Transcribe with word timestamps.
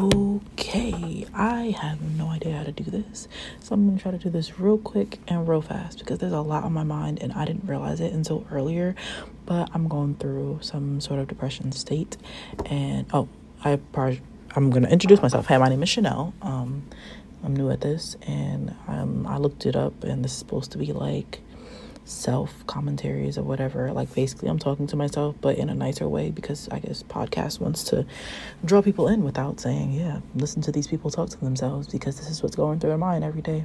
Okay, 0.00 1.26
I 1.34 1.76
have 1.78 2.00
no 2.00 2.28
idea 2.28 2.56
how 2.56 2.62
to 2.62 2.72
do 2.72 2.84
this. 2.84 3.28
So 3.60 3.74
I'm 3.74 3.86
gonna 3.86 4.00
try 4.00 4.10
to 4.10 4.16
do 4.16 4.30
this 4.30 4.58
real 4.58 4.78
quick 4.78 5.18
and 5.28 5.46
real 5.46 5.60
fast 5.60 5.98
because 5.98 6.20
there's 6.20 6.32
a 6.32 6.40
lot 6.40 6.64
on 6.64 6.72
my 6.72 6.84
mind 6.84 7.18
and 7.20 7.34
I 7.34 7.44
didn't 7.44 7.68
realize 7.68 8.00
it 8.00 8.10
until 8.14 8.46
earlier. 8.50 8.94
But 9.44 9.68
I'm 9.74 9.88
going 9.88 10.14
through 10.14 10.60
some 10.62 11.02
sort 11.02 11.20
of 11.20 11.28
depression 11.28 11.72
state. 11.72 12.16
And 12.64 13.08
oh, 13.12 13.28
I 13.62 13.78
I'm 14.56 14.70
gonna 14.70 14.88
introduce 14.88 15.20
myself. 15.20 15.46
Hey, 15.48 15.58
my 15.58 15.68
name 15.68 15.82
is 15.82 15.90
Chanel. 15.90 16.32
Um, 16.40 16.84
I'm 17.44 17.54
new 17.54 17.68
at 17.68 17.82
this 17.82 18.16
and 18.26 18.74
um, 18.88 19.26
I 19.26 19.36
looked 19.36 19.66
it 19.66 19.76
up 19.76 20.02
and 20.02 20.24
this 20.24 20.32
is 20.32 20.38
supposed 20.38 20.72
to 20.72 20.78
be 20.78 20.94
like 20.94 21.40
self 22.04 22.66
commentaries 22.66 23.38
or 23.38 23.42
whatever. 23.42 23.92
Like 23.92 24.12
basically, 24.14 24.48
I'm 24.48 24.58
talking 24.58 24.86
to 24.88 24.96
myself, 24.96 25.36
but 25.40 25.56
in 25.56 25.68
a 25.68 25.74
nicer 25.74 26.08
way 26.08 26.30
because 26.30 26.68
I 26.70 26.80
guess 26.80 27.02
podcast 27.02 27.60
wants 27.60 27.84
to 27.84 28.06
draw 28.64 28.82
people 28.82 29.08
in 29.08 29.22
without 29.22 29.60
saying, 29.60 29.92
"Yeah, 29.92 30.20
listen 30.34 30.62
to 30.62 30.72
these 30.72 30.86
people 30.86 31.10
talk 31.10 31.30
to 31.30 31.40
themselves," 31.40 31.88
because 31.88 32.16
this 32.16 32.28
is 32.30 32.42
what's 32.42 32.56
going 32.56 32.80
through 32.80 32.90
their 32.90 32.98
mind 32.98 33.24
every 33.24 33.42
day. 33.42 33.64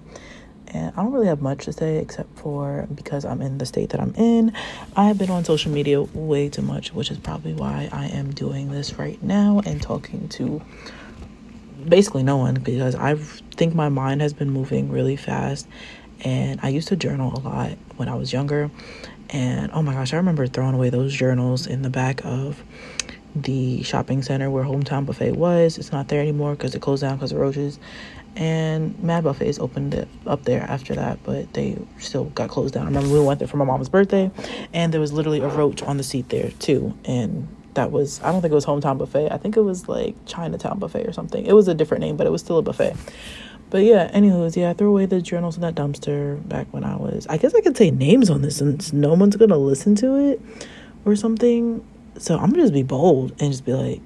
And 0.68 0.92
I 0.98 1.04
don't 1.04 1.12
really 1.12 1.28
have 1.28 1.42
much 1.42 1.66
to 1.66 1.74
say 1.74 1.98
except 1.98 2.38
for 2.38 2.88
because 2.94 3.24
I'm 3.24 3.42
in 3.42 3.60
the 3.60 3.66
state 3.66 3.90
that 3.92 4.00
I'm 4.00 4.14
in. 4.16 4.52
I 4.96 5.06
have 5.06 5.18
been 5.18 5.30
on 5.30 5.46
social 5.46 5.72
media 5.72 6.02
way 6.02 6.50
too 6.50 6.64
much, 6.64 6.94
which 6.94 7.12
is 7.12 7.18
probably 7.18 7.54
why 7.54 7.90
I 7.92 8.08
am 8.08 8.34
doing 8.34 8.72
this 8.72 8.98
right 8.98 9.22
now 9.22 9.62
and 9.66 9.82
talking 9.82 10.28
to 10.30 10.62
basically 11.88 12.24
no 12.24 12.38
one 12.38 12.56
because 12.56 12.96
I 12.96 13.16
think 13.16 13.76
my 13.76 13.90
mind 13.90 14.22
has 14.22 14.34
been 14.34 14.50
moving 14.50 14.92
really 14.92 15.16
fast 15.16 15.68
and 16.24 16.60
I 16.64 16.70
used 16.70 16.88
to 16.90 16.96
journal 16.96 17.34
a 17.34 17.40
lot 17.40 17.72
when 17.98 18.10
I 18.10 18.16
was 18.16 18.32
younger. 18.32 18.72
And 19.30 19.72
oh 19.72 19.82
my 19.82 19.94
gosh, 19.94 20.14
I 20.14 20.18
remember 20.18 20.48
throwing 20.48 20.76
away 20.76 20.90
those 20.90 21.14
journals 21.14 21.68
in 21.68 21.82
the 21.82 21.90
back 21.90 22.24
of 22.24 22.64
the 23.36 23.84
shopping 23.84 24.22
center 24.22 24.50
where 24.50 24.64
Hometown 24.64 25.06
Buffet 25.06 25.34
was. 25.34 25.78
It's 25.78 25.92
not 25.92 26.08
there 26.08 26.22
anymore 26.22 26.56
because 26.56 26.74
it 26.74 26.82
closed 26.82 27.02
down 27.02 27.18
because 27.18 27.32
of 27.32 27.40
roaches. 27.40 27.80
And 28.36 29.02
Mad 29.02 29.24
Buffets 29.24 29.60
opened 29.60 29.94
it 29.94 30.08
up 30.28 30.44
there 30.44 30.62
after 30.64 30.94
that, 30.96 31.20
but 31.24 31.54
they 31.54 31.78
still 32.00 32.26
got 32.26 32.50
closed 32.50 32.74
down. 32.74 32.84
I 32.84 32.88
remember 32.88 33.10
we 33.10 33.20
went 33.22 33.40
there 33.40 33.48
for 33.48 33.58
my 33.58 33.66
mom's 33.66 33.88
birthday, 33.88 34.30
and 34.74 34.94
there 34.94 35.00
was 35.00 35.14
literally 35.14 35.40
a 35.40 35.48
roach 35.48 35.82
on 35.84 35.98
the 35.98 36.04
seat 36.04 36.30
there 36.30 36.52
too. 36.60 36.98
And 37.06 37.48
that 37.76 37.92
was, 37.92 38.22
I 38.24 38.32
don't 38.32 38.42
think 38.42 38.52
it 38.52 38.56
was 38.56 38.66
Hometown 38.66 38.98
Buffet. 38.98 39.32
I 39.32 39.38
think 39.38 39.56
it 39.56 39.62
was 39.62 39.88
like 39.88 40.16
Chinatown 40.26 40.80
Buffet 40.80 41.06
or 41.06 41.14
something. 41.14 41.46
It 41.46 41.54
was 41.54 41.68
a 41.68 41.74
different 41.74 42.02
name, 42.02 42.18
but 42.18 42.28
it 42.28 42.32
was 42.32 42.42
still 42.42 42.58
a 42.58 42.62
buffet. 42.62 42.96
But 43.70 43.84
yeah, 43.84 44.10
anyways, 44.14 44.56
yeah, 44.56 44.70
I 44.70 44.74
threw 44.74 44.90
away 44.90 45.06
the 45.06 45.22
journals 45.22 45.56
in 45.56 45.62
that 45.62 45.76
dumpster 45.76 46.48
back 46.48 46.68
when 46.72 46.84
I 46.84 46.96
was. 46.96 47.26
I 47.30 47.38
guess 47.38 47.54
I 47.54 47.62
could 47.62 47.76
say 47.76 47.92
names 47.92 48.30
on 48.30 48.42
this 48.42 48.58
since 48.58 48.94
no 48.94 49.14
one's 49.14 49.36
gonna 49.36 49.58
listen 49.58 49.96
to 49.96 50.16
it 50.16 50.42
or 51.04 51.16
something. 51.16 51.86
So 52.18 52.36
I'm 52.38 52.52
gonna 52.52 52.64
just 52.64 52.74
be 52.74 52.84
bold 52.84 53.32
and 53.40 53.52
just 53.52 53.66
be 53.66 53.74
like, 53.74 54.02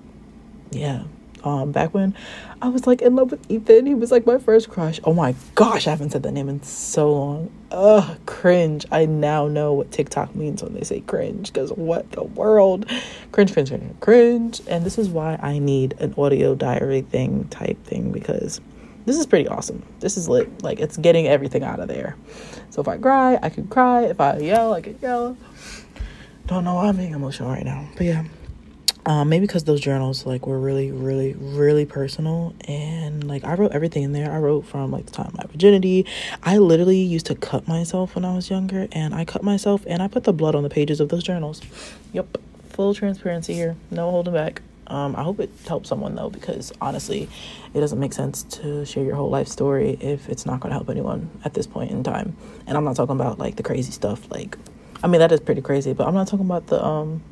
yeah. 0.72 1.04
Um, 1.44 1.72
back 1.72 1.94
when 1.94 2.16
I 2.62 2.70
was 2.70 2.86
like 2.86 3.02
in 3.02 3.16
love 3.16 3.32
with 3.32 3.50
Ethan, 3.50 3.86
he 3.86 3.96
was 3.96 4.12
like 4.12 4.26
my 4.26 4.38
first 4.38 4.70
crush. 4.70 5.00
Oh 5.04 5.14
my 5.14 5.36
gosh, 5.56 5.88
I 5.88 5.92
haven't 5.92 6.12
said 6.12 6.24
that 6.24 6.32
name 6.32 6.50
in 6.50 6.62
so 6.64 7.12
long. 7.12 7.52
Ugh, 7.72 8.18
cringe. 8.26 8.86
I 8.92 9.06
now 9.06 9.48
know 9.48 9.74
what 9.74 9.92
TikTok 9.92 10.36
means 10.36 10.62
when 10.62 10.74
they 10.74 10.84
say 10.84 11.02
cringe, 11.02 11.54
because 11.54 11.72
what 11.72 12.12
the 12.12 12.24
world? 12.24 12.86
Cringe, 13.32 13.54
cringe, 13.54 13.70
cringe, 13.70 14.00
cringe. 14.00 14.62
And 14.68 14.86
this 14.86 14.98
is 14.98 15.10
why 15.10 15.40
I 15.42 15.60
need 15.60 15.94
an 16.00 16.14
audio 16.18 16.56
diary 16.56 17.02
thing 17.02 17.48
type 17.50 17.82
thing 17.86 18.12
because 18.12 18.60
this 19.06 19.18
is 19.18 19.26
pretty 19.26 19.48
awesome. 19.48 19.84
This 20.02 20.18
is 20.18 20.28
lit. 20.28 20.62
Like 20.62 20.80
it's 20.80 20.98
getting 20.98 21.28
everything 21.28 21.64
out 21.64 21.80
of 21.80 21.88
there. 21.88 22.16
So 22.70 22.82
if 22.82 22.88
I 22.88 22.98
cry, 22.98 23.40
I 23.42 23.50
can 23.50 23.68
cry. 23.68 24.04
If 24.04 24.20
I 24.20 24.38
yell, 24.38 24.74
I 24.74 24.82
can 24.82 25.00
yell. 25.02 25.38
Don't 26.48 26.64
know 26.64 26.76
why 26.76 26.88
I'm 26.88 26.98
being 26.98 27.14
emotional 27.14 27.50
right 27.50 27.64
now, 27.64 27.88
but 27.96 28.06
yeah. 28.06 28.26
Um, 29.10 29.28
maybe 29.28 29.48
because 29.48 29.64
those 29.64 29.82
journals 29.82 30.28
like 30.28 30.46
were 30.46 30.60
really, 30.60 30.92
really, 30.92 31.34
really 31.34 31.84
personal, 31.84 32.54
and 32.68 33.28
like 33.28 33.44
I 33.44 33.56
wrote 33.56 33.72
everything 33.72 34.04
in 34.04 34.12
there. 34.12 34.32
I 34.32 34.38
wrote 34.38 34.68
from 34.68 34.92
like 34.92 35.08
the 35.08 35.12
time 35.12 35.26
of 35.26 35.34
my 35.36 35.46
virginity. 35.52 36.06
I 36.44 36.60
literally 36.60 37.00
used 37.00 37.26
to 37.26 37.34
cut 37.34 37.68
myself 37.68 38.14
when 38.14 38.24
I 38.24 38.36
was 38.36 38.52
younger, 38.52 38.88
and 38.92 39.16
I 39.16 39.26
cut 39.26 39.42
myself, 39.42 39.84
and 39.88 40.04
I 40.04 40.08
put 40.08 40.26
the 40.26 40.32
blood 40.32 40.54
on 40.54 40.62
the 40.62 40.70
pages 40.70 41.00
of 41.00 41.10
those 41.10 41.24
journals. 41.24 41.60
Yep, 42.14 42.38
full 42.70 42.94
transparency 42.94 43.56
here, 43.56 43.76
no 43.90 44.12
holding 44.12 44.36
back. 44.36 44.62
Um, 44.86 45.16
I 45.16 45.24
hope 45.24 45.40
it 45.40 45.50
helps 45.68 45.90
someone 45.90 46.14
though, 46.14 46.30
because 46.30 46.72
honestly, 46.80 47.28
it 47.74 47.80
doesn't 47.80 48.00
make 48.00 48.14
sense 48.14 48.44
to 48.44 48.86
share 48.86 49.04
your 49.04 49.16
whole 49.16 49.32
life 49.32 49.48
story 49.48 49.98
if 50.02 50.30
it's 50.30 50.46
not 50.46 50.60
going 50.60 50.70
to 50.70 50.76
help 50.76 50.88
anyone 50.88 51.32
at 51.44 51.56
this 51.56 51.66
point 51.66 51.90
in 51.90 52.04
time. 52.04 52.38
And 52.68 52.78
I'm 52.78 52.84
not 52.84 52.96
talking 52.96 53.16
about 53.16 53.40
like 53.40 53.56
the 53.56 53.64
crazy 53.64 53.92
stuff. 53.92 54.30
Like, 54.30 54.56
I 55.04 55.08
mean, 55.08 55.18
that 55.18 55.32
is 55.32 55.40
pretty 55.40 55.62
crazy, 55.62 55.94
but 55.94 56.08
I'm 56.08 56.14
not 56.14 56.28
talking 56.28 56.46
about 56.46 56.68
the 56.68 56.86
um 56.86 57.24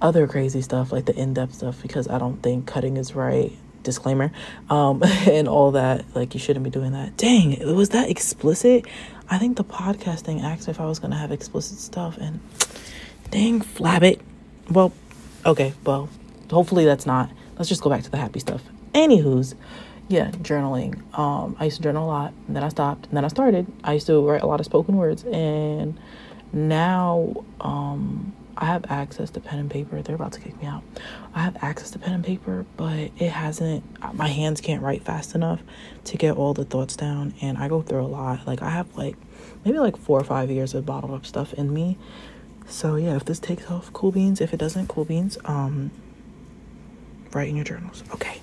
other 0.00 0.26
crazy 0.26 0.62
stuff, 0.62 0.92
like 0.92 1.06
the 1.06 1.14
in 1.14 1.34
depth 1.34 1.54
stuff, 1.54 1.80
because 1.82 2.08
I 2.08 2.18
don't 2.18 2.42
think 2.42 2.66
cutting 2.66 2.96
is 2.96 3.14
right. 3.14 3.52
Disclaimer, 3.82 4.30
um, 4.68 5.02
and 5.26 5.48
all 5.48 5.70
that. 5.70 6.04
Like, 6.14 6.34
you 6.34 6.40
shouldn't 6.40 6.64
be 6.64 6.70
doing 6.70 6.92
that. 6.92 7.16
Dang, 7.16 7.58
was 7.74 7.90
that 7.90 8.10
explicit? 8.10 8.84
I 9.30 9.38
think 9.38 9.56
the 9.56 9.64
podcasting 9.64 10.42
asked 10.42 10.68
if 10.68 10.80
I 10.80 10.84
was 10.84 10.98
gonna 10.98 11.16
have 11.16 11.32
explicit 11.32 11.78
stuff, 11.78 12.18
and 12.18 12.40
dang, 13.30 13.60
flab 13.60 14.02
it. 14.02 14.20
Well, 14.70 14.92
okay, 15.46 15.72
well, 15.84 16.10
hopefully 16.50 16.84
that's 16.84 17.06
not. 17.06 17.30
Let's 17.56 17.68
just 17.68 17.80
go 17.80 17.88
back 17.88 18.02
to 18.02 18.10
the 18.10 18.18
happy 18.18 18.40
stuff. 18.40 18.62
Anywho's, 18.92 19.54
yeah, 20.08 20.30
journaling. 20.32 21.00
Um, 21.18 21.56
I 21.58 21.66
used 21.66 21.76
to 21.76 21.82
journal 21.82 22.04
a 22.04 22.10
lot, 22.10 22.34
and 22.48 22.56
then 22.56 22.64
I 22.64 22.68
stopped, 22.68 23.06
and 23.06 23.16
then 23.16 23.24
I 23.24 23.28
started. 23.28 23.66
I 23.84 23.94
used 23.94 24.08
to 24.08 24.20
write 24.20 24.42
a 24.42 24.46
lot 24.46 24.60
of 24.60 24.66
spoken 24.66 24.96
words, 24.96 25.24
and 25.24 25.98
now 26.52 27.44
um, 27.60 28.34
I 28.60 28.66
have 28.66 28.84
access 28.90 29.30
to 29.30 29.40
pen 29.40 29.58
and 29.58 29.70
paper. 29.70 30.02
They're 30.02 30.14
about 30.14 30.32
to 30.32 30.40
kick 30.40 30.60
me 30.60 30.66
out. 30.66 30.82
I 31.34 31.40
have 31.40 31.56
access 31.62 31.90
to 31.92 31.98
pen 31.98 32.12
and 32.12 32.24
paper, 32.24 32.66
but 32.76 33.10
it 33.16 33.30
hasn't. 33.30 33.82
My 34.14 34.28
hands 34.28 34.60
can't 34.60 34.82
write 34.82 35.02
fast 35.02 35.34
enough 35.34 35.60
to 36.04 36.18
get 36.18 36.36
all 36.36 36.52
the 36.52 36.66
thoughts 36.66 36.94
down, 36.94 37.32
and 37.40 37.56
I 37.56 37.68
go 37.68 37.80
through 37.80 38.04
a 38.04 38.06
lot. 38.06 38.46
Like 38.46 38.60
I 38.60 38.68
have 38.70 38.94
like 38.96 39.16
maybe 39.64 39.78
like 39.78 39.96
four 39.96 40.20
or 40.20 40.24
five 40.24 40.50
years 40.50 40.74
of 40.74 40.84
bottled 40.84 41.12
up 41.12 41.24
stuff 41.24 41.54
in 41.54 41.72
me. 41.72 41.96
So 42.66 42.96
yeah, 42.96 43.16
if 43.16 43.24
this 43.24 43.38
takes 43.38 43.70
off, 43.70 43.92
cool 43.94 44.12
beans. 44.12 44.40
If 44.40 44.52
it 44.52 44.58
doesn't, 44.58 44.88
cool 44.88 45.06
beans. 45.06 45.38
Um, 45.46 45.90
write 47.32 47.48
in 47.48 47.56
your 47.56 47.64
journals. 47.64 48.04
Okay. 48.12 48.42